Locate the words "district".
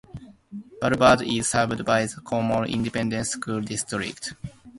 3.61-4.33